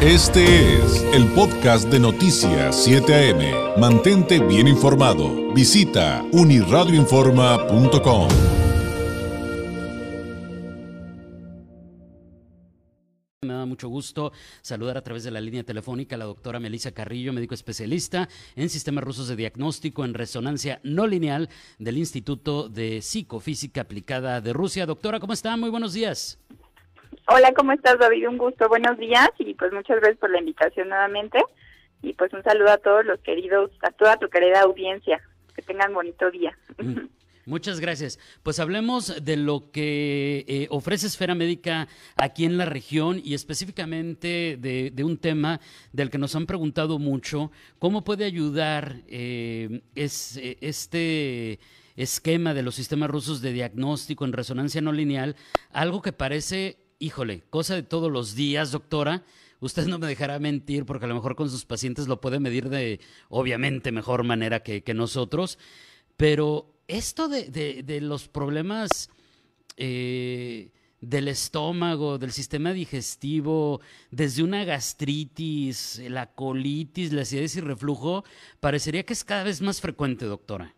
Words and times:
Este 0.00 0.76
es 0.76 1.02
el 1.12 1.26
podcast 1.32 1.88
de 1.88 1.98
Noticias 1.98 2.84
7 2.84 3.32
AM. 3.32 3.80
Mantente 3.80 4.38
bien 4.38 4.68
informado. 4.68 5.52
Visita 5.52 6.24
uniradioinforma.com. 6.30 8.28
Me 13.42 13.52
da 13.52 13.66
mucho 13.66 13.88
gusto 13.88 14.30
saludar 14.62 14.96
a 14.98 15.02
través 15.02 15.24
de 15.24 15.32
la 15.32 15.40
línea 15.40 15.64
telefónica 15.64 16.14
a 16.14 16.18
la 16.18 16.26
doctora 16.26 16.60
Melissa 16.60 16.92
Carrillo, 16.92 17.32
médico 17.32 17.54
especialista 17.54 18.28
en 18.54 18.68
sistemas 18.68 19.02
rusos 19.02 19.26
de 19.26 19.34
diagnóstico 19.34 20.04
en 20.04 20.14
resonancia 20.14 20.78
no 20.84 21.08
lineal 21.08 21.48
del 21.80 21.98
Instituto 21.98 22.68
de 22.68 23.02
Psicofísica 23.02 23.80
Aplicada 23.80 24.40
de 24.40 24.52
Rusia. 24.52 24.86
Doctora, 24.86 25.18
¿cómo 25.18 25.32
está? 25.32 25.56
Muy 25.56 25.70
buenos 25.70 25.92
días. 25.92 26.38
Hola, 27.30 27.52
¿cómo 27.52 27.72
estás 27.72 27.98
David? 27.98 28.26
Un 28.26 28.38
gusto, 28.38 28.70
buenos 28.70 28.96
días 28.96 29.28
y 29.38 29.52
pues 29.52 29.70
muchas 29.70 29.98
gracias 29.98 30.18
por 30.18 30.30
la 30.30 30.38
invitación 30.38 30.88
nuevamente 30.88 31.38
y 32.00 32.14
pues 32.14 32.32
un 32.32 32.42
saludo 32.42 32.70
a 32.70 32.78
todos 32.78 33.04
los 33.04 33.20
queridos, 33.20 33.70
a 33.82 33.90
toda 33.90 34.16
tu 34.16 34.30
querida 34.30 34.62
audiencia. 34.62 35.20
Que 35.54 35.60
tengan 35.60 35.92
bonito 35.92 36.30
día. 36.30 36.56
Mm, 36.78 37.00
muchas 37.44 37.80
gracias. 37.80 38.18
Pues 38.42 38.60
hablemos 38.60 39.22
de 39.22 39.36
lo 39.36 39.70
que 39.70 40.46
eh, 40.48 40.68
ofrece 40.70 41.06
Esfera 41.06 41.34
Médica 41.34 41.86
aquí 42.16 42.46
en 42.46 42.56
la 42.56 42.64
región 42.64 43.20
y 43.22 43.34
específicamente 43.34 44.56
de, 44.58 45.04
un 45.04 45.18
tema 45.18 45.60
del 45.92 46.08
que 46.08 46.16
nos 46.16 46.34
han 46.34 46.46
preguntado 46.46 46.98
mucho. 46.98 47.50
¿Cómo 47.78 48.04
puede 48.04 48.24
ayudar 48.24 49.02
eh, 49.06 49.82
es, 49.94 50.40
este 50.62 51.60
esquema 51.94 52.54
de 52.54 52.62
los 52.62 52.74
sistemas 52.74 53.10
rusos 53.10 53.42
de 53.42 53.52
diagnóstico 53.52 54.24
en 54.24 54.32
resonancia 54.32 54.80
no 54.80 54.92
lineal? 54.92 55.36
Algo 55.72 56.00
que 56.00 56.14
parece 56.14 56.87
híjole, 56.98 57.42
cosa 57.50 57.74
de 57.74 57.82
todos 57.82 58.10
los 58.10 58.34
días, 58.34 58.72
doctora. 58.72 59.24
Usted 59.60 59.86
no 59.86 59.98
me 59.98 60.06
dejará 60.06 60.38
mentir 60.38 60.84
porque 60.84 61.06
a 61.06 61.08
lo 61.08 61.14
mejor 61.14 61.34
con 61.34 61.50
sus 61.50 61.64
pacientes 61.64 62.06
lo 62.06 62.20
puede 62.20 62.38
medir 62.38 62.68
de, 62.68 63.00
obviamente, 63.28 63.90
mejor 63.90 64.22
manera 64.24 64.62
que, 64.62 64.82
nosotros. 64.94 65.58
Pero 66.16 66.72
esto 66.86 67.28
de, 67.28 67.98
los 68.00 68.28
problemas 68.28 69.10
eh, 69.76 70.70
del 71.00 71.28
estómago, 71.28 72.18
del 72.18 72.32
sistema 72.32 72.72
digestivo, 72.72 73.80
desde 74.10 74.44
una 74.44 74.64
gastritis, 74.64 76.00
la 76.08 76.26
colitis, 76.32 77.12
la 77.12 77.22
acidez 77.22 77.56
y 77.56 77.60
reflujo, 77.60 78.24
parecería 78.60 79.04
que 79.04 79.12
es 79.12 79.24
cada 79.24 79.44
vez 79.44 79.60
más 79.60 79.80
frecuente, 79.80 80.24
doctora. 80.24 80.74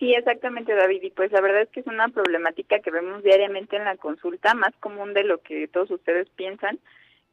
Sí, 0.00 0.14
exactamente, 0.14 0.74
David. 0.74 1.02
Y 1.02 1.10
pues 1.10 1.30
la 1.30 1.42
verdad 1.42 1.60
es 1.60 1.68
que 1.68 1.80
es 1.80 1.86
una 1.86 2.08
problemática 2.08 2.80
que 2.80 2.90
vemos 2.90 3.22
diariamente 3.22 3.76
en 3.76 3.84
la 3.84 3.98
consulta, 3.98 4.54
más 4.54 4.74
común 4.80 5.12
de 5.12 5.24
lo 5.24 5.42
que 5.42 5.68
todos 5.68 5.90
ustedes 5.90 6.26
piensan. 6.30 6.78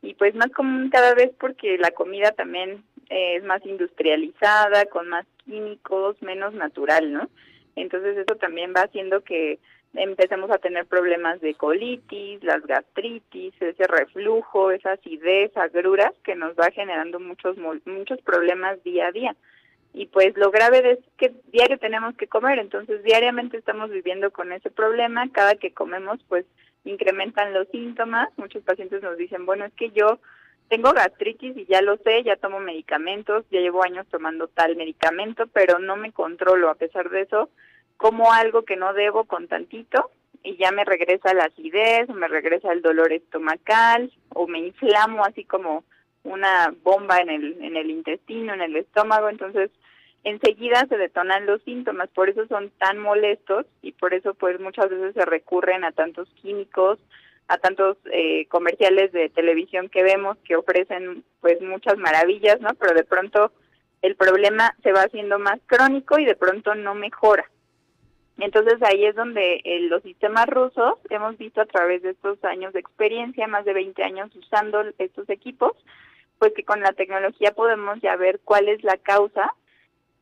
Y 0.01 0.15
pues 0.15 0.35
más 0.35 0.51
común 0.51 0.89
cada 0.89 1.15
vez 1.15 1.31
porque 1.39 1.77
la 1.77 1.91
comida 1.91 2.31
también 2.33 2.83
es 3.09 3.41
más 3.45 3.65
industrializada, 3.65 4.85
con 4.87 5.07
más 5.07 5.25
químicos, 5.45 6.21
menos 6.21 6.53
natural, 6.53 7.13
¿no? 7.13 7.29
Entonces 7.77 8.17
eso 8.17 8.35
también 8.35 8.73
va 8.75 8.81
haciendo 8.81 9.21
que 9.21 9.59
empecemos 9.93 10.51
a 10.51 10.57
tener 10.57 10.85
problemas 10.87 11.39
de 11.39 11.53
colitis, 11.53 12.43
las 12.43 12.61
gastritis, 12.67 13.53
ese 13.61 13.87
reflujo, 13.87 14.71
esa 14.71 14.91
acidez, 14.91 15.55
agruras 15.55 16.11
que 16.25 16.35
nos 16.35 16.53
va 16.55 16.69
generando 16.71 17.21
muchos 17.21 17.55
muchos 17.85 18.21
problemas 18.23 18.83
día 18.83 19.07
a 19.07 19.11
día 19.13 19.35
y 19.93 20.07
pues 20.07 20.35
lo 20.37 20.51
grave 20.51 20.91
es 20.91 20.99
que 21.17 21.33
diario 21.51 21.77
tenemos 21.79 22.15
que 22.15 22.27
comer, 22.27 22.59
entonces 22.59 23.03
diariamente 23.03 23.57
estamos 23.57 23.89
viviendo 23.89 24.31
con 24.31 24.51
ese 24.51 24.69
problema, 24.69 25.29
cada 25.31 25.55
que 25.55 25.73
comemos 25.73 26.19
pues 26.27 26.45
incrementan 26.83 27.53
los 27.53 27.67
síntomas, 27.69 28.29
muchos 28.37 28.63
pacientes 28.63 29.01
nos 29.01 29.17
dicen, 29.17 29.45
bueno, 29.45 29.65
es 29.65 29.73
que 29.73 29.91
yo 29.91 30.19
tengo 30.69 30.91
gastritis 30.91 31.55
y 31.57 31.65
ya 31.65 31.81
lo 31.81 31.97
sé, 31.97 32.23
ya 32.23 32.35
tomo 32.35 32.59
medicamentos, 32.59 33.45
ya 33.49 33.59
llevo 33.59 33.83
años 33.83 34.05
tomando 34.09 34.47
tal 34.47 34.75
medicamento, 34.75 35.47
pero 35.47 35.79
no 35.79 35.95
me 35.95 36.11
controlo, 36.11 36.69
a 36.69 36.75
pesar 36.75 37.09
de 37.09 37.21
eso, 37.21 37.49
como 37.95 38.31
algo 38.33 38.63
que 38.63 38.75
no 38.75 38.93
debo 38.93 39.25
con 39.25 39.47
tantito 39.47 40.11
y 40.43 40.57
ya 40.57 40.71
me 40.71 40.85
regresa 40.85 41.33
la 41.33 41.45
acidez, 41.45 42.09
o 42.09 42.13
me 42.13 42.27
regresa 42.27 42.71
el 42.71 42.81
dolor 42.81 43.11
estomacal, 43.11 44.11
o 44.29 44.47
me 44.47 44.59
inflamo 44.59 45.25
así 45.25 45.43
como 45.43 45.83
una 46.27 46.73
bomba 46.83 47.19
en 47.19 47.29
el, 47.29 47.63
en 47.63 47.77
el 47.77 47.89
intestino, 47.89 48.53
en 48.53 48.61
el 48.61 48.75
estómago, 48.75 49.29
entonces 49.29 49.71
enseguida 50.23 50.85
se 50.89 50.97
detonan 50.97 51.45
los 51.45 51.61
síntomas, 51.63 52.09
por 52.09 52.29
eso 52.29 52.45
son 52.47 52.69
tan 52.77 52.99
molestos 52.99 53.65
y 53.81 53.93
por 53.93 54.13
eso 54.13 54.33
pues 54.33 54.59
muchas 54.59 54.89
veces 54.89 55.13
se 55.13 55.25
recurren 55.25 55.83
a 55.83 55.91
tantos 55.91 56.27
químicos, 56.41 56.99
a 57.47 57.57
tantos 57.57 57.97
eh, 58.11 58.45
comerciales 58.47 59.11
de 59.13 59.29
televisión 59.29 59.89
que 59.89 60.03
vemos 60.03 60.37
que 60.39 60.57
ofrecen 60.57 61.23
pues 61.39 61.61
muchas 61.61 61.97
maravillas, 61.97 62.59
¿no? 62.59 62.69
Pero 62.77 62.93
de 62.93 63.05
pronto 63.05 63.53
el 64.01 64.15
problema 64.15 64.75
se 64.83 64.91
va 64.91 65.03
haciendo 65.03 65.39
más 65.39 65.59
crónico 65.65 66.19
y 66.19 66.25
de 66.25 66.35
pronto 66.35 66.75
no 66.75 66.93
mejora. 66.93 67.49
Entonces 68.37 68.75
ahí 68.83 69.05
es 69.05 69.15
donde 69.15 69.61
eh, 69.63 69.79
los 69.89 70.03
sistemas 70.03 70.45
rusos 70.47 70.95
hemos 71.09 71.37
visto 71.37 71.61
a 71.61 71.65
través 71.65 72.03
de 72.03 72.11
estos 72.11 72.43
años 72.43 72.73
de 72.73 72.79
experiencia, 72.79 73.47
más 73.47 73.65
de 73.65 73.73
20 73.73 74.03
años 74.03 74.35
usando 74.35 74.83
estos 74.99 75.27
equipos, 75.29 75.71
pues 76.39 76.53
que 76.53 76.63
con 76.63 76.81
la 76.81 76.93
tecnología 76.93 77.51
podemos 77.51 77.99
ya 78.01 78.15
ver 78.15 78.39
cuál 78.43 78.69
es 78.69 78.83
la 78.83 78.97
causa 78.97 79.53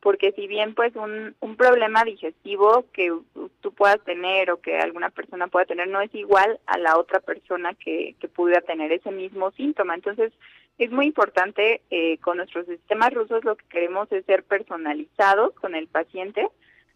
porque 0.06 0.30
si 0.36 0.46
bien 0.46 0.72
pues 0.74 0.94
un, 0.94 1.34
un 1.40 1.56
problema 1.56 2.04
digestivo 2.04 2.84
que 2.92 3.12
tú 3.60 3.72
puedas 3.72 4.00
tener 4.04 4.52
o 4.52 4.60
que 4.60 4.78
alguna 4.78 5.10
persona 5.10 5.48
pueda 5.48 5.66
tener 5.66 5.88
no 5.88 6.00
es 6.00 6.14
igual 6.14 6.60
a 6.66 6.78
la 6.78 6.96
otra 6.96 7.18
persona 7.18 7.74
que, 7.74 8.14
que 8.20 8.28
pudiera 8.28 8.60
tener 8.60 8.92
ese 8.92 9.10
mismo 9.10 9.50
síntoma. 9.50 9.96
Entonces 9.96 10.32
es 10.78 10.92
muy 10.92 11.06
importante 11.06 11.80
eh, 11.90 12.18
con 12.18 12.36
nuestros 12.36 12.66
sistemas 12.66 13.12
rusos 13.14 13.44
lo 13.44 13.56
que 13.56 13.64
queremos 13.68 14.06
es 14.12 14.24
ser 14.26 14.44
personalizados 14.44 15.54
con 15.54 15.74
el 15.74 15.88
paciente, 15.88 16.46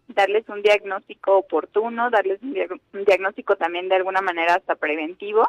darles 0.07 0.49
un 0.49 0.63
diagnóstico 0.63 1.39
oportuno, 1.39 2.11
darles 2.11 2.41
un, 2.43 2.57
un 2.93 3.05
diagnóstico 3.05 3.57
también 3.57 3.89
de 3.89 3.97
alguna 3.97 4.21
manera 4.21 4.55
hasta 4.55 4.77
preventivo, 4.77 5.49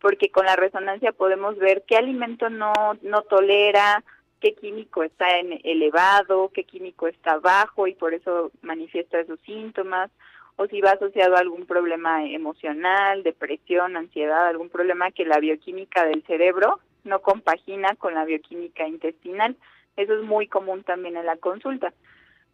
porque 0.00 0.30
con 0.30 0.46
la 0.46 0.56
resonancia 0.56 1.12
podemos 1.12 1.56
ver 1.58 1.84
qué 1.86 1.96
alimento 1.96 2.48
no, 2.50 2.72
no 3.02 3.22
tolera, 3.22 4.02
qué 4.40 4.54
químico 4.54 5.02
está 5.02 5.38
en 5.38 5.60
elevado, 5.64 6.50
qué 6.54 6.64
químico 6.64 7.06
está 7.06 7.38
bajo 7.38 7.86
y 7.86 7.94
por 7.94 8.14
eso 8.14 8.50
manifiesta 8.62 9.20
esos 9.20 9.38
síntomas, 9.40 10.10
o 10.56 10.66
si 10.66 10.80
va 10.80 10.92
asociado 10.92 11.36
a 11.36 11.40
algún 11.40 11.66
problema 11.66 12.24
emocional, 12.24 13.22
depresión, 13.22 13.96
ansiedad, 13.96 14.46
algún 14.46 14.68
problema 14.68 15.10
que 15.10 15.24
la 15.24 15.38
bioquímica 15.38 16.04
del 16.04 16.22
cerebro 16.24 16.80
no 17.04 17.20
compagina 17.22 17.94
con 17.96 18.14
la 18.14 18.24
bioquímica 18.24 18.86
intestinal. 18.86 19.56
Eso 19.96 20.14
es 20.14 20.22
muy 20.22 20.48
común 20.48 20.82
también 20.84 21.16
en 21.16 21.26
la 21.26 21.36
consulta. 21.36 21.92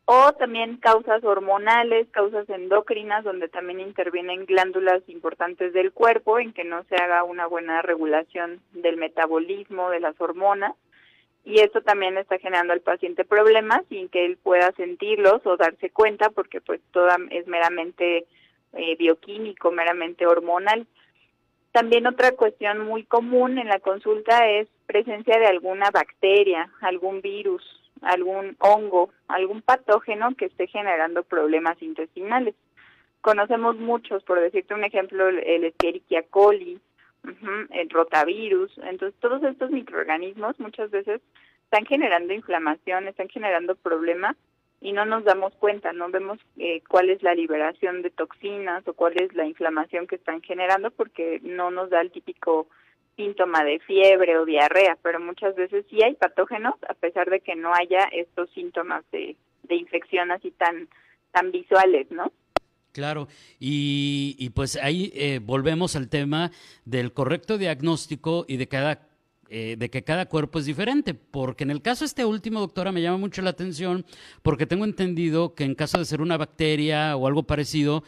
O 0.07 0.33
también 0.35 0.77
causas 0.77 1.23
hormonales, 1.25 2.07
causas 2.13 2.49
endocrinas, 2.49 3.25
donde 3.25 3.49
también 3.49 3.81
intervienen 3.81 4.47
glándulas 4.47 5.03
importantes 5.09 5.73
del 5.73 5.93
cuerpo 5.93 6.39
en 6.39 6.53
que 6.53 6.65
no 6.65 6.85
se 6.85 6.97
haga 6.97 7.25
una 7.25 7.47
buena 7.47 7.83
regulación 7.83 8.61
del 8.73 8.97
metabolismo, 8.97 9.91
de 9.91 10.01
las 10.01 10.19
hormonas 10.21 10.75
y 11.47 11.61
esto 11.61 11.81
también 11.81 12.19
está 12.19 12.39
generando 12.39 12.73
al 12.73 12.81
paciente 12.81 13.25
problemas 13.25 13.83
sin 13.89 14.09
que 14.09 14.25
él 14.27 14.37
pueda 14.37 14.73
sentirlos 14.73 15.47
o 15.47 15.57
darse 15.57 15.91
cuenta 15.91 16.29
porque 16.31 16.61
pues 16.61 16.81
todo 16.91 17.07
es 17.31 17.47
meramente 17.47 18.27
eh, 18.73 18.97
bioquímico, 18.97 19.71
meramente 19.71 20.27
hormonal. 20.27 20.89
También 21.71 22.09
otra 22.09 22.33
cuestión 22.33 22.85
muy 22.85 23.05
común 23.05 23.59
en 23.59 23.69
la 23.69 23.79
consulta 23.79 24.49
es 24.49 24.67
presencia 24.87 25.39
de 25.39 25.47
alguna 25.47 25.93
bacteria, 25.93 26.69
algún 26.81 27.21
virus, 27.21 27.63
algún 28.03 28.57
hongo, 28.61 29.11
algún 29.29 29.63
patógeno 29.63 30.35
que 30.35 30.47
esté 30.47 30.67
generando 30.67 31.23
problemas 31.25 31.81
intestinales. 31.83 32.55
Conocemos 33.21 33.77
muchos, 33.77 34.23
por 34.25 34.41
decirte 34.41 34.75
un 34.75 34.85
ejemplo, 34.85 35.29
el 35.29 35.65
Escherichia 35.65 36.23
coli, 36.23 36.81
el 37.71 37.91
rotavirus. 37.91 38.77
Entonces, 38.79 39.19
todos 39.21 39.43
estos 39.43 39.71
microorganismos 39.71 40.59
muchas 40.61 40.91
veces 40.91 41.21
están 41.65 41.87
generando 41.87 42.33
inflamación, 42.33 43.09
están 43.09 43.29
generando 43.29 43.75
problemas 43.75 44.37
y 44.81 44.93
no 44.93 45.05
nos 45.05 45.25
damos 45.25 45.55
cuenta, 45.55 45.93
no 45.93 46.09
vemos 46.11 46.39
eh, 46.59 46.83
cuál 46.89 47.11
es 47.11 47.23
la 47.23 47.35
liberación 47.35 48.03
de 48.03 48.11
toxinas 48.11 48.87
o 48.87 48.95
cuál 48.95 49.15
es 49.21 49.35
la 49.35 49.47
inflamación 49.47 50.07
que 50.07 50.17
están 50.17 50.43
generando 50.43 50.91
porque 50.91 51.41
no 51.43 51.71
nos 51.71 51.91
da 51.91 52.01
el 52.01 52.13
típico 52.13 52.69
síntoma 53.17 53.65
de 53.65 53.79
fiebre 53.81 54.39
o 54.39 54.45
diarrea, 54.45 54.97
pero 55.03 55.21
muchas 55.21 55.55
veces 55.57 55.85
sí 55.91 56.03
hay 56.03 56.15
patógenos 56.15 56.75
a 56.89 56.95
pesar 56.95 57.31
de 57.31 57.41
que 57.41 57.57
no 57.57 57.73
haya 57.75 58.05
estos 58.13 58.51
síntomas 58.51 59.05
de, 59.11 59.37
de 59.65 59.75
infección 59.75 60.31
así 60.31 60.51
tan, 60.53 60.89
tan 61.33 61.51
visuales, 61.51 62.11
¿no? 62.11 62.33
Claro, 62.97 63.29
y, 63.61 64.49
pues 64.55 64.77
ahí 64.77 65.13
eh, 65.15 65.39
volvemos 65.43 65.97
al 65.97 66.09
tema 66.09 66.51
del 66.87 67.13
correcto 67.13 67.59
diagnóstico 67.59 68.47
y 68.49 68.57
de 68.57 68.69
cada 68.69 69.07
eh, 69.51 69.77
de 69.79 69.91
que 69.91 70.03
cada 70.03 70.27
cuerpo 70.27 70.59
es 70.59 70.65
diferente, 70.65 71.13
porque 71.13 71.65
en 71.65 71.71
el 71.71 71.83
caso 71.83 72.07
este 72.07 72.25
último, 72.25 72.59
doctora, 72.59 72.93
me 72.93 73.03
llama 73.03 73.19
mucho 73.19 73.43
la 73.43 73.51
atención, 73.51 74.07
porque 74.43 74.65
tengo 74.65 74.87
entendido 74.87 75.55
que 75.55 75.65
en 75.65 75.75
caso 75.75 75.99
de 75.99 76.07
ser 76.07 76.23
una 76.23 76.39
bacteria 76.39 77.15
o 77.17 77.27
algo 77.27 77.43
parecido, 77.43 78.03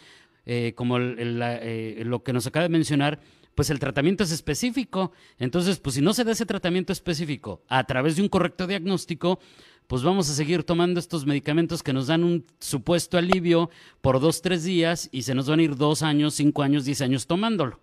eh, 0.46 0.72
como 0.74 0.98
lo 0.98 2.22
que 2.22 2.32
nos 2.32 2.46
acaba 2.46 2.62
de 2.62 2.70
mencionar, 2.70 3.20
pues 3.58 3.70
el 3.70 3.80
tratamiento 3.80 4.22
es 4.22 4.30
específico. 4.30 5.10
Entonces, 5.36 5.80
pues 5.80 5.96
si 5.96 6.00
no 6.00 6.12
se 6.12 6.22
da 6.22 6.30
ese 6.30 6.46
tratamiento 6.46 6.92
específico 6.92 7.60
a 7.68 7.82
través 7.82 8.14
de 8.14 8.22
un 8.22 8.28
correcto 8.28 8.68
diagnóstico, 8.68 9.40
pues 9.88 10.04
vamos 10.04 10.30
a 10.30 10.32
seguir 10.32 10.62
tomando 10.62 11.00
estos 11.00 11.26
medicamentos 11.26 11.82
que 11.82 11.92
nos 11.92 12.06
dan 12.06 12.22
un 12.22 12.46
supuesto 12.60 13.18
alivio 13.18 13.68
por 14.00 14.20
dos, 14.20 14.42
tres 14.42 14.62
días 14.62 15.08
y 15.10 15.22
se 15.22 15.34
nos 15.34 15.50
van 15.50 15.58
a 15.58 15.62
ir 15.64 15.74
dos 15.74 16.04
años, 16.04 16.34
cinco 16.34 16.62
años, 16.62 16.84
diez 16.84 17.02
años 17.02 17.26
tomándolo. 17.26 17.80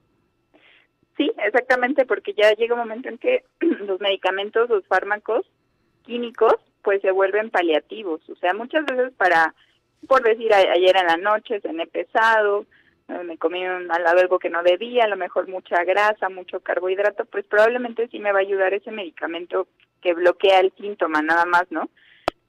Sí, 1.17 1.29
exactamente, 1.45 2.05
porque 2.05 2.33
ya 2.33 2.53
llega 2.53 2.75
un 2.75 2.79
momento 2.79 3.09
en 3.09 3.17
que 3.17 3.43
los 3.59 3.99
medicamentos, 3.99 4.69
los 4.69 4.87
fármacos 4.87 5.45
químicos, 6.05 6.53
pues 6.83 7.01
se 7.01 7.11
vuelven 7.11 7.49
paliativos. 7.49 8.21
O 8.29 8.37
sea, 8.37 8.53
muchas 8.53 8.85
veces 8.85 9.11
para, 9.17 9.53
por 10.07 10.23
decir, 10.23 10.53
ayer 10.53 10.95
en 10.95 11.07
la 11.07 11.17
noche 11.17 11.59
cené 11.59 11.85
pesado, 11.85 12.65
me 13.07 13.37
comí 13.37 13.65
un, 13.65 13.91
algo 13.91 14.39
que 14.39 14.49
no 14.49 14.63
debía, 14.63 15.05
a 15.05 15.07
lo 15.07 15.17
mejor 15.17 15.47
mucha 15.47 15.83
grasa, 15.83 16.29
mucho 16.29 16.59
carbohidrato, 16.61 17.25
pues 17.25 17.45
probablemente 17.45 18.07
sí 18.07 18.19
me 18.19 18.31
va 18.31 18.39
a 18.39 18.41
ayudar 18.41 18.73
ese 18.73 18.91
medicamento 18.91 19.67
que 20.01 20.13
bloquea 20.13 20.59
el 20.59 20.73
síntoma 20.77 21.21
nada 21.21 21.45
más, 21.45 21.65
¿no? 21.69 21.89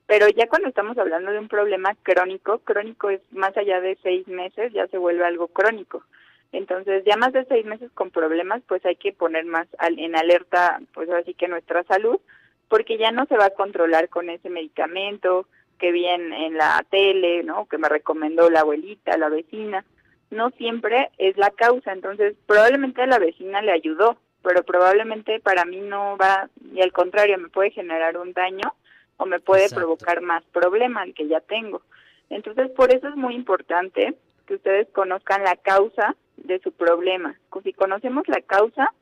Pero 0.07 0.29
ya 0.29 0.47
cuando 0.49 0.69
estamos 0.69 0.97
hablando 0.99 1.33
de 1.33 1.39
un 1.39 1.49
problema 1.49 1.95
crónico, 2.03 2.61
crónico 2.61 3.11
es 3.11 3.21
más 3.33 3.57
allá 3.57 3.81
de 3.81 3.99
seis 4.03 4.27
meses, 4.29 4.73
ya 4.73 4.87
se 4.87 4.99
vuelve 4.99 5.25
algo 5.25 5.49
crónico. 5.49 6.05
Entonces, 6.53 7.03
ya 7.05 7.17
más 7.17 7.33
de 7.33 7.45
seis 7.47 7.67
meses 7.67 7.91
con 7.93 8.11
problemas, 8.11 8.63
pues 8.69 8.85
hay 8.87 8.97
que 8.97 9.13
poner 9.13 9.45
más 9.45 9.67
en 9.81 10.17
alerta, 10.17 10.81
pues 10.95 11.11
así 11.11 11.35
que 11.35 11.49
nuestra 11.49 11.83
salud, 11.85 12.21
porque 12.69 12.99
ya 12.99 13.11
no 13.11 13.27
se 13.27 13.37
va 13.37 13.47
a 13.47 13.55
controlar 13.55 14.09
con 14.09 14.31
ese 14.31 14.49
medicamento 14.49 15.47
que 15.79 15.93
vi 15.93 16.07
en, 16.07 16.57
la 16.57 16.85
tele, 16.89 17.43
¿no? 17.43 17.67
Que 17.67 17.79
me 17.79 17.89
recomendó 17.89 18.49
la 18.49 18.61
abuelita, 18.61 19.19
la 19.19 19.29
vecina. 19.29 19.85
No 20.31 20.51
siempre 20.51 21.11
es 21.19 21.37
la 21.37 21.51
causa, 21.51 21.93
entonces 21.93 22.35
probablemente 22.47 23.07
la 23.07 23.19
vecina 23.19 23.63
le 23.63 23.73
ayudó, 23.73 24.17
pero 24.43 24.63
probablemente 24.65 25.41
para 25.41 25.65
mí 25.65 25.81
no 25.81 26.17
va, 26.17 26.49
y 26.73 26.81
al 26.81 26.93
contrario, 26.93 27.39
me 27.39 27.49
puede 27.49 27.71
generar 27.71 28.17
un 28.17 28.33
daño 28.33 28.75
o 29.17 29.27
me 29.27 29.41
puede 29.41 29.69
provocar 29.71 30.21
más 30.21 30.45
problema 30.53 31.03
al 31.03 31.15
que 31.15 31.27
ya 31.27 31.41
tengo. 31.41 31.83
Entonces, 32.29 32.71
por 32.71 32.93
eso 32.93 33.09
es 33.09 33.17
muy 33.17 33.35
importante 33.35 34.15
que 34.47 34.55
ustedes 34.55 34.89
conozcan 34.93 35.45
la 35.45 35.57
causa 35.57 36.17
de 36.37 36.59
su 36.61 36.73
problema. 36.73 37.39
Si 37.63 37.73
conocemos 37.73 38.29
la 38.29 38.41
causa, 38.41 38.93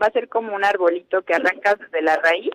va 0.00 0.06
a 0.06 0.12
ser 0.12 0.28
como 0.28 0.54
un 0.54 0.64
arbolito 0.64 1.22
que 1.22 1.34
arrancas 1.34 1.78
desde 1.78 2.02
la 2.02 2.16
raíz 2.16 2.50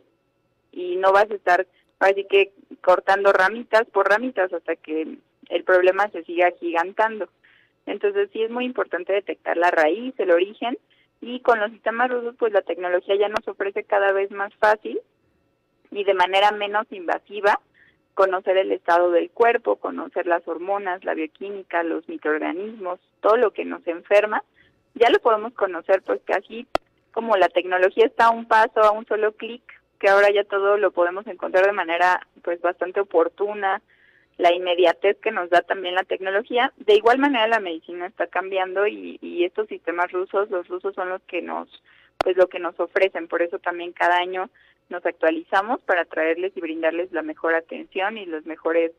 y 0.71 0.95
no 0.97 1.11
vas 1.11 1.29
a 1.29 1.35
estar 1.35 1.67
así 1.99 2.25
que 2.25 2.51
cortando 2.81 3.31
ramitas 3.31 3.85
por 3.91 4.09
ramitas 4.09 4.51
hasta 4.53 4.75
que 4.75 5.17
el 5.49 5.63
problema 5.63 6.09
se 6.09 6.23
siga 6.23 6.51
gigantando. 6.59 7.27
Entonces 7.85 8.29
sí 8.31 8.41
es 8.43 8.51
muy 8.51 8.65
importante 8.65 9.13
detectar 9.13 9.57
la 9.57 9.71
raíz, 9.71 10.13
el 10.17 10.31
origen 10.31 10.77
y 11.19 11.39
con 11.41 11.59
los 11.59 11.71
sistemas 11.71 12.09
rusos, 12.09 12.35
pues 12.37 12.51
la 12.53 12.61
tecnología 12.61 13.15
ya 13.15 13.29
nos 13.29 13.47
ofrece 13.47 13.83
cada 13.83 14.11
vez 14.11 14.31
más 14.31 14.53
fácil 14.55 14.99
y 15.91 16.03
de 16.03 16.13
manera 16.13 16.51
menos 16.51 16.85
invasiva 16.91 17.59
conocer 18.13 18.57
el 18.57 18.71
estado 18.71 19.11
del 19.11 19.29
cuerpo, 19.31 19.77
conocer 19.77 20.27
las 20.27 20.47
hormonas, 20.47 21.03
la 21.03 21.13
bioquímica, 21.13 21.83
los 21.83 22.07
microorganismos, 22.09 22.99
todo 23.21 23.37
lo 23.37 23.51
que 23.51 23.65
nos 23.65 23.85
enferma, 23.87 24.43
ya 24.95 25.09
lo 25.09 25.19
podemos 25.19 25.53
conocer 25.53 26.01
pues 26.03 26.21
casi 26.25 26.67
como 27.13 27.35
la 27.37 27.49
tecnología 27.49 28.05
está 28.05 28.27
a 28.27 28.31
un 28.31 28.47
paso, 28.47 28.81
a 28.81 28.91
un 28.91 29.05
solo 29.05 29.33
clic, 29.33 29.63
que 29.99 30.09
ahora 30.09 30.29
ya 30.33 30.43
todo 30.43 30.77
lo 30.77 30.91
podemos 30.91 31.27
encontrar 31.27 31.65
de 31.65 31.73
manera 31.73 32.27
pues 32.43 32.59
bastante 32.61 32.99
oportuna, 32.99 33.81
la 34.41 34.51
inmediatez 34.51 35.17
que 35.19 35.31
nos 35.31 35.51
da 35.51 35.61
también 35.61 35.93
la 35.93 36.03
tecnología. 36.03 36.73
De 36.77 36.95
igual 36.95 37.19
manera 37.19 37.47
la 37.47 37.59
medicina 37.59 38.07
está 38.07 38.25
cambiando 38.25 38.87
y, 38.87 39.19
y 39.21 39.43
estos 39.43 39.67
sistemas 39.67 40.11
rusos, 40.11 40.49
los 40.49 40.67
rusos 40.67 40.95
son 40.95 41.09
los 41.09 41.21
que 41.23 41.43
nos, 41.43 41.69
pues 42.17 42.35
lo 42.35 42.47
que 42.47 42.57
nos 42.59 42.79
ofrecen. 42.79 43.27
Por 43.27 43.43
eso 43.43 43.59
también 43.59 43.93
cada 43.93 44.17
año 44.17 44.49
nos 44.89 45.05
actualizamos 45.05 45.79
para 45.81 46.05
traerles 46.05 46.53
y 46.55 46.61
brindarles 46.61 47.11
la 47.11 47.21
mejor 47.21 47.53
atención 47.53 48.17
y 48.17 48.25
los 48.25 48.45
mejores 48.47 48.91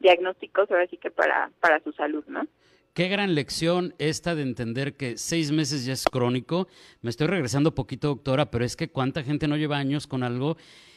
diagnósticos 0.00 0.70
ahora 0.70 0.86
sí 0.86 0.96
que 0.96 1.10
para, 1.10 1.50
para 1.60 1.80
su 1.80 1.92
salud, 1.92 2.24
¿no? 2.26 2.46
Qué 2.94 3.08
gran 3.08 3.34
lección 3.34 3.94
esta 3.98 4.34
de 4.34 4.42
entender 4.42 4.94
que 4.94 5.18
seis 5.18 5.52
meses 5.52 5.84
ya 5.84 5.92
es 5.92 6.04
crónico. 6.06 6.66
Me 7.02 7.10
estoy 7.10 7.26
regresando 7.26 7.74
poquito, 7.74 8.08
doctora, 8.08 8.50
pero 8.50 8.64
es 8.64 8.74
que 8.74 8.88
cuánta 8.88 9.22
gente 9.22 9.46
no 9.48 9.56
lleva 9.58 9.76
años 9.76 10.06
con 10.06 10.22
algo 10.22 10.56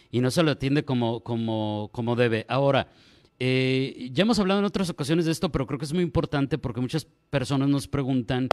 y 0.10 0.22
no 0.22 0.32
se 0.32 0.44
lo 0.44 0.52
atiende 0.52 0.84
como, 0.84 1.20
como, 1.20 1.90
como 1.92 2.16
debe. 2.16 2.46
Ahora, 2.48 2.88
eh, 3.44 4.10
ya 4.12 4.22
hemos 4.22 4.38
hablado 4.38 4.60
en 4.60 4.68
otras 4.68 4.92
ocasiones 4.92 5.26
de 5.26 5.32
esto, 5.32 5.52
pero 5.52 5.66
creo 5.66 5.80
que 5.80 5.86
es 5.86 5.94
muy 5.94 6.04
importante 6.04 6.60
porque 6.60 6.80
muchas 6.80 7.06
personas 7.06 7.70
nos 7.70 7.88
preguntan 7.88 8.50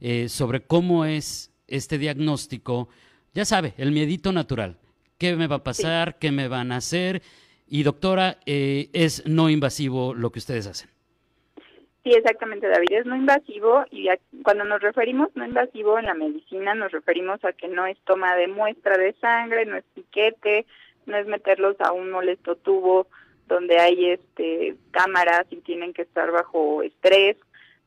eh, 0.00 0.28
sobre 0.28 0.60
cómo 0.60 1.04
es 1.04 1.52
este 1.66 1.98
diagnóstico. 1.98 2.88
Ya 3.34 3.44
sabe, 3.44 3.74
el 3.78 3.90
miedito 3.90 4.30
natural. 4.30 4.76
¿Qué 5.18 5.34
me 5.34 5.48
va 5.48 5.56
a 5.56 5.64
pasar? 5.64 6.20
¿Qué 6.20 6.30
me 6.30 6.46
van 6.46 6.70
a 6.70 6.76
hacer? 6.76 7.20
Y 7.66 7.82
doctora, 7.82 8.36
eh, 8.46 8.90
es 8.92 9.26
no 9.26 9.50
invasivo 9.50 10.14
lo 10.14 10.30
que 10.30 10.38
ustedes 10.38 10.68
hacen. 10.68 10.88
Sí, 12.04 12.12
exactamente, 12.12 12.68
David. 12.68 12.92
Es 12.92 13.06
no 13.06 13.16
invasivo 13.16 13.86
y 13.90 14.06
cuando 14.44 14.62
nos 14.62 14.80
referimos 14.80 15.30
no 15.34 15.46
invasivo 15.46 15.98
en 15.98 16.04
la 16.06 16.14
medicina 16.14 16.76
nos 16.76 16.92
referimos 16.92 17.44
a 17.44 17.52
que 17.54 17.66
no 17.66 17.88
es 17.88 17.98
toma 18.04 18.36
de 18.36 18.46
muestra 18.46 18.96
de 18.98 19.14
sangre, 19.14 19.66
no 19.66 19.76
es 19.78 19.84
piquete, 19.96 20.64
no 21.06 21.16
es 21.16 21.26
meterlos 21.26 21.74
a 21.80 21.90
un 21.90 22.12
molesto 22.12 22.54
tubo 22.54 23.08
donde 23.48 23.78
hay 23.78 24.10
este 24.10 24.76
cámaras 24.90 25.46
y 25.50 25.56
tienen 25.56 25.92
que 25.92 26.02
estar 26.02 26.30
bajo 26.30 26.82
estrés, 26.82 27.36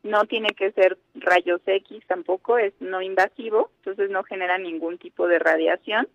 no 0.04 0.26
tiene 0.26 0.50
que 0.50 0.72
ser 0.72 0.98
rayos 1.16 1.62
X 1.66 2.04
tampoco, 2.08 2.58
es 2.58 2.74
no 2.80 3.02
invasivo, 3.02 3.72
entonces 3.78 4.10
no 4.10 4.24
genera 4.24 4.58
ningún 4.58 4.98
tipo 4.98 5.28
de 5.28 5.40
radiación 5.40 6.08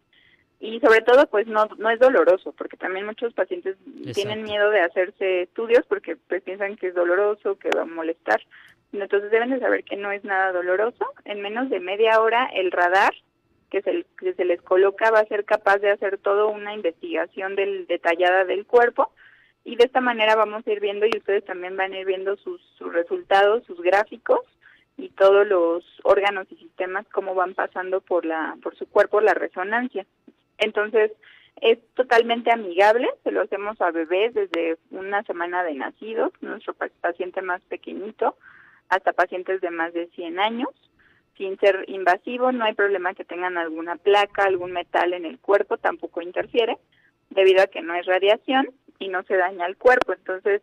y 0.58 0.81
sobre 0.81 1.02
todo 1.02 1.26
pues 1.26 1.46
no 1.46 1.66
no 1.78 1.90
es 1.90 2.00
doloroso 2.00 2.52
porque 2.52 2.76
también 2.76 3.06
muchos 3.06 3.32
pacientes 3.34 3.76
tienen 4.14 4.43
miedo 4.43 4.70
de 4.70 4.81
hacerse 4.81 5.43
estudios 5.43 5.84
porque 5.87 6.16
pues 6.16 6.42
piensan 6.42 6.76
que 6.76 6.88
es 6.88 6.94
doloroso, 6.94 7.58
que 7.58 7.70
va 7.70 7.82
a 7.82 7.87
molestar. 7.87 8.40
Entonces 8.92 9.31
deben 9.31 9.50
de 9.50 9.60
saber 9.60 9.84
que 9.84 9.96
no 9.96 10.10
es 10.12 10.25
nada 10.25 10.52
doloroso. 10.52 11.04
En 11.25 11.42
menos 11.42 11.69
de 11.69 11.81
media 11.81 12.20
hora 12.20 12.49
el 12.54 12.72
radar 12.72 13.12
que 13.70 13.82
se, 13.82 14.06
que 14.19 14.32
se 14.34 14.44
les 14.44 14.62
coloca 14.62 15.10
va 15.10 15.20
a 15.20 15.26
ser 15.26 15.44
capaz 15.44 15.78
de 15.78 15.90
hacer 15.90 16.19
toda 16.19 16.46
una 16.46 16.72
investigación 16.72 17.56
del, 17.56 17.87
detallada 17.87 18.44
del 18.44 18.64
cuerpo 18.64 19.10
y 19.66 19.74
de 19.74 19.84
esta 19.84 20.00
manera 20.00 20.36
vamos 20.36 20.64
a 20.64 20.70
ir 20.70 20.78
viendo 20.78 21.06
y 21.06 21.18
ustedes 21.18 21.44
también 21.44 21.76
van 21.76 21.92
a 21.92 21.98
ir 21.98 22.06
viendo 22.06 22.36
sus, 22.36 22.62
sus 22.78 22.92
resultados, 22.92 23.64
sus 23.64 23.80
gráficos 23.82 24.38
y 24.96 25.08
todos 25.08 25.44
los 25.44 25.84
órganos 26.04 26.46
y 26.50 26.56
sistemas 26.56 27.04
cómo 27.12 27.34
van 27.34 27.54
pasando 27.54 28.00
por 28.00 28.24
la 28.24 28.56
por 28.62 28.76
su 28.76 28.88
cuerpo 28.88 29.20
la 29.20 29.34
resonancia. 29.34 30.06
Entonces, 30.58 31.10
es 31.61 31.80
totalmente 31.94 32.52
amigable, 32.52 33.08
se 33.25 33.32
lo 33.32 33.42
hacemos 33.42 33.80
a 33.80 33.90
bebés 33.90 34.35
desde 34.35 34.78
una 34.92 35.25
semana 35.25 35.64
de 35.64 35.75
nacidos, 35.75 36.32
nuestro 36.40 36.75
paciente 37.00 37.42
más 37.42 37.61
pequeñito, 37.62 38.37
hasta 38.88 39.14
pacientes 39.14 39.61
de 39.61 39.70
más 39.70 39.92
de 39.92 40.06
100 40.14 40.38
años, 40.38 40.68
sin 41.37 41.58
ser 41.58 41.85
invasivo, 41.88 42.52
no 42.52 42.64
hay 42.64 42.75
problema 42.75 43.14
que 43.14 43.25
tengan 43.25 43.58
alguna 43.58 43.96
placa, 43.96 44.44
algún 44.44 44.70
metal 44.73 45.12
en 45.12 45.25
el 45.25 45.40
cuerpo, 45.40 45.76
tampoco 45.76 46.23
interfiere, 46.23 46.78
debido 47.30 47.62
a 47.62 47.66
que 47.66 47.82
no 47.82 47.94
es 47.94 48.06
radiación 48.06 48.68
y 48.99 49.09
no 49.09 49.23
se 49.25 49.37
daña 49.37 49.67
el 49.67 49.76
cuerpo. 49.76 50.12
Entonces, 50.12 50.62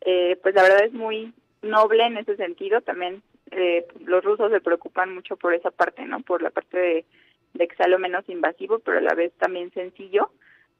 eh, 0.00 0.38
pues 0.42 0.54
la 0.54 0.62
verdad 0.62 0.84
es 0.84 0.92
muy 0.92 1.32
noble 1.62 2.04
en 2.04 2.18
ese 2.18 2.36
sentido. 2.36 2.80
También 2.80 3.22
eh, 3.50 3.86
los 4.04 4.24
rusos 4.24 4.50
se 4.50 4.60
preocupan 4.60 5.14
mucho 5.14 5.36
por 5.36 5.54
esa 5.54 5.70
parte, 5.70 6.04
¿no? 6.04 6.20
Por 6.20 6.42
la 6.42 6.50
parte 6.50 6.78
de, 6.78 7.68
que 7.68 7.76
sea 7.76 7.88
lo 7.88 7.98
menos 7.98 8.28
invasivo, 8.28 8.78
pero 8.80 8.98
a 8.98 9.02
la 9.02 9.14
vez 9.14 9.32
también 9.38 9.72
sencillo. 9.72 10.30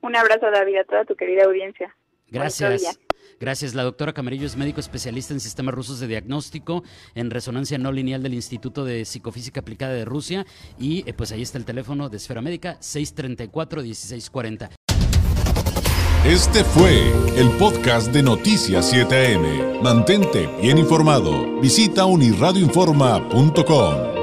Un 0.00 0.16
abrazo, 0.16 0.50
David, 0.50 0.78
a 0.78 0.84
toda 0.84 1.04
tu 1.04 1.14
querida 1.14 1.44
audiencia. 1.44 1.94
Gracias. 2.28 2.98
Gracias. 3.40 3.74
La 3.74 3.82
doctora 3.82 4.12
Camarillo 4.12 4.46
es 4.46 4.56
médico 4.56 4.80
especialista 4.80 5.34
en 5.34 5.40
sistemas 5.40 5.74
rusos 5.74 6.00
de 6.00 6.06
diagnóstico 6.06 6.82
en 7.14 7.30
resonancia 7.30 7.78
no 7.78 7.92
lineal 7.92 8.22
del 8.22 8.34
Instituto 8.34 8.84
de 8.84 9.04
Psicofísica 9.04 9.60
Aplicada 9.60 9.92
de 9.92 10.04
Rusia. 10.04 10.46
Y 10.78 11.08
eh, 11.08 11.14
pues 11.14 11.32
ahí 11.32 11.42
está 11.42 11.58
el 11.58 11.64
teléfono 11.64 12.08
de 12.08 12.16
Esfera 12.16 12.40
Médica, 12.40 12.78
634-1640. 12.80 14.70
Este 16.24 16.64
fue 16.64 17.12
el 17.36 17.50
podcast 17.58 18.10
de 18.10 18.22
Noticias 18.22 18.94
7am. 18.94 19.82
Mantente 19.82 20.48
bien 20.60 20.78
informado. 20.78 21.60
Visita 21.60 22.06
unirradioinforma.com. 22.06 24.13